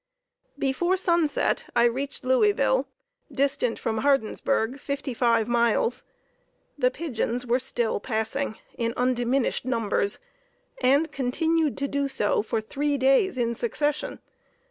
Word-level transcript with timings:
Before 0.57 0.97
sunset 0.97 1.65
I 1.75 1.83
reached 1.83 2.25
Louisville, 2.25 2.87
distant 3.31 3.77
from 3.77 3.99
Hardensburgh 3.99 4.79
fifty 4.79 5.13
five 5.13 5.47
miles. 5.47 6.01
The 6.75 6.89
pigeons 6.89 7.45
were 7.45 7.59
still 7.59 7.99
passing 7.99 8.57
in 8.75 8.95
undiminished 8.97 9.63
numbers, 9.63 10.17
and 10.81 11.11
continued 11.11 11.77
to 11.77 11.87
do 11.87 12.07
so 12.07 12.41
for 12.41 12.61
three 12.61 12.97
days 12.97 13.37
in 13.37 13.53
succession. 13.53 14.17